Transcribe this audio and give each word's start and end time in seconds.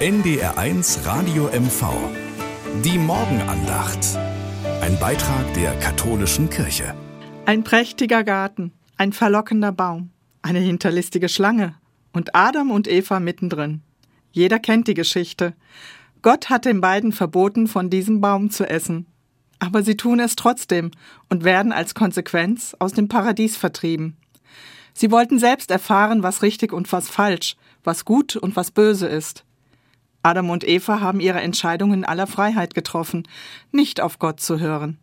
NDR1 0.00 1.04
Radio 1.04 1.50
MV. 1.52 1.84
Die 2.82 2.96
Morgenandacht. 2.96 3.98
Ein 4.80 4.98
Beitrag 4.98 5.52
der 5.52 5.74
katholischen 5.78 6.48
Kirche. 6.48 6.94
Ein 7.44 7.64
prächtiger 7.64 8.24
Garten, 8.24 8.72
ein 8.96 9.12
verlockender 9.12 9.72
Baum, 9.72 10.08
eine 10.40 10.60
hinterlistige 10.60 11.28
Schlange 11.28 11.74
und 12.14 12.34
Adam 12.34 12.70
und 12.70 12.88
Eva 12.88 13.20
mittendrin. 13.20 13.82
Jeder 14.32 14.58
kennt 14.58 14.88
die 14.88 14.94
Geschichte. 14.94 15.52
Gott 16.22 16.48
hat 16.48 16.64
den 16.64 16.80
beiden 16.80 17.12
verboten, 17.12 17.66
von 17.66 17.90
diesem 17.90 18.22
Baum 18.22 18.48
zu 18.48 18.66
essen. 18.66 19.04
Aber 19.58 19.82
sie 19.82 19.98
tun 19.98 20.18
es 20.18 20.34
trotzdem 20.34 20.92
und 21.28 21.44
werden 21.44 21.72
als 21.72 21.94
Konsequenz 21.94 22.74
aus 22.78 22.94
dem 22.94 23.08
Paradies 23.08 23.58
vertrieben. 23.58 24.16
Sie 24.94 25.10
wollten 25.10 25.38
selbst 25.38 25.70
erfahren, 25.70 26.22
was 26.22 26.40
richtig 26.40 26.72
und 26.72 26.90
was 26.90 27.10
falsch, 27.10 27.54
was 27.84 28.06
gut 28.06 28.34
und 28.34 28.56
was 28.56 28.70
böse 28.70 29.06
ist. 29.06 29.44
Adam 30.22 30.50
und 30.50 30.66
Eva 30.66 31.00
haben 31.00 31.20
ihre 31.20 31.40
Entscheidung 31.40 31.92
in 31.92 32.04
aller 32.04 32.26
Freiheit 32.26 32.74
getroffen, 32.74 33.26
nicht 33.72 34.00
auf 34.00 34.18
Gott 34.18 34.40
zu 34.40 34.58
hören. 34.60 34.98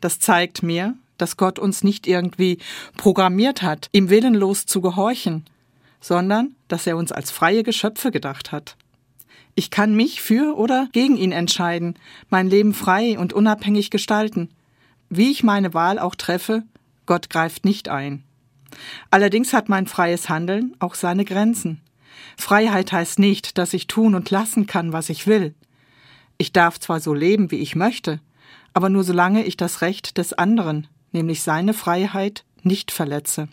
Das 0.00 0.18
zeigt 0.18 0.62
mir, 0.62 0.94
dass 1.18 1.36
Gott 1.36 1.58
uns 1.58 1.84
nicht 1.84 2.06
irgendwie 2.06 2.58
programmiert 2.96 3.62
hat, 3.62 3.88
ihm 3.92 4.10
willenlos 4.10 4.66
zu 4.66 4.80
gehorchen, 4.80 5.44
sondern 6.00 6.56
dass 6.68 6.86
er 6.86 6.96
uns 6.96 7.12
als 7.12 7.30
freie 7.30 7.62
Geschöpfe 7.62 8.10
gedacht 8.10 8.50
hat. 8.50 8.76
Ich 9.54 9.70
kann 9.70 9.94
mich 9.94 10.22
für 10.22 10.56
oder 10.56 10.88
gegen 10.92 11.16
ihn 11.16 11.32
entscheiden, 11.32 11.98
mein 12.30 12.48
Leben 12.48 12.72
frei 12.72 13.18
und 13.18 13.32
unabhängig 13.34 13.90
gestalten. 13.90 14.48
Wie 15.10 15.30
ich 15.30 15.42
meine 15.42 15.74
Wahl 15.74 15.98
auch 15.98 16.14
treffe, 16.14 16.62
Gott 17.04 17.28
greift 17.28 17.66
nicht 17.66 17.88
ein. 17.90 18.24
Allerdings 19.10 19.52
hat 19.52 19.68
mein 19.68 19.86
freies 19.86 20.30
Handeln 20.30 20.74
auch 20.78 20.94
seine 20.94 21.26
Grenzen. 21.26 21.82
Freiheit 22.36 22.92
heißt 22.92 23.18
nicht, 23.18 23.58
dass 23.58 23.74
ich 23.74 23.86
tun 23.86 24.14
und 24.14 24.30
lassen 24.30 24.66
kann, 24.66 24.92
was 24.92 25.08
ich 25.08 25.26
will. 25.26 25.54
Ich 26.38 26.52
darf 26.52 26.78
zwar 26.80 27.00
so 27.00 27.14
leben, 27.14 27.50
wie 27.50 27.58
ich 27.58 27.76
möchte, 27.76 28.20
aber 28.74 28.88
nur 28.88 29.04
solange 29.04 29.44
ich 29.44 29.56
das 29.56 29.80
Recht 29.80 30.18
des 30.18 30.32
anderen, 30.32 30.86
nämlich 31.12 31.42
seine 31.42 31.74
Freiheit, 31.74 32.44
nicht 32.62 32.90
verletze. 32.90 33.48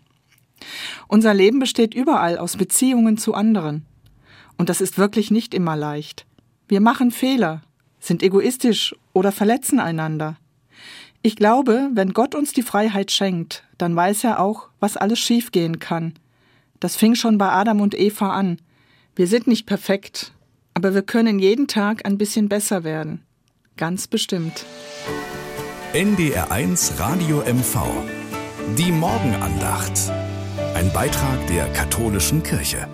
Unser 1.07 1.33
Leben 1.33 1.59
besteht 1.59 1.93
überall 1.93 2.37
aus 2.37 2.57
Beziehungen 2.57 3.17
zu 3.17 3.33
anderen. 3.33 3.85
Und 4.57 4.69
das 4.69 4.81
ist 4.81 4.97
wirklich 4.97 5.31
nicht 5.31 5.53
immer 5.53 5.75
leicht. 5.75 6.25
Wir 6.67 6.81
machen 6.81 7.11
Fehler, 7.11 7.61
sind 7.99 8.23
egoistisch 8.23 8.95
oder 9.13 9.31
verletzen 9.31 9.79
einander. 9.79 10.37
Ich 11.21 11.35
glaube, 11.35 11.89
wenn 11.93 12.13
Gott 12.13 12.35
uns 12.35 12.53
die 12.53 12.61
Freiheit 12.61 13.11
schenkt, 13.11 13.63
dann 13.77 13.95
weiß 13.95 14.23
er 14.23 14.39
auch, 14.39 14.69
was 14.79 14.97
alles 14.97 15.19
schiefgehen 15.19 15.79
kann. 15.79 16.13
Das 16.79 16.95
fing 16.95 17.15
schon 17.15 17.37
bei 17.37 17.49
Adam 17.49 17.81
und 17.81 17.97
Eva 17.97 18.31
an. 18.31 18.57
Wir 19.15 19.27
sind 19.27 19.47
nicht 19.47 19.65
perfekt, 19.65 20.33
aber 20.73 20.93
wir 20.93 21.01
können 21.01 21.39
jeden 21.39 21.67
Tag 21.67 22.05
ein 22.05 22.17
bisschen 22.17 22.47
besser 22.47 22.83
werden. 22.83 23.23
Ganz 23.75 24.07
bestimmt. 24.07 24.65
NDR1 25.93 26.99
Radio 26.99 27.39
MV. 27.39 27.79
Die 28.77 28.91
Morgenandacht. 28.91 30.11
Ein 30.75 30.91
Beitrag 30.93 31.47
der 31.47 31.67
katholischen 31.73 32.43
Kirche. 32.43 32.87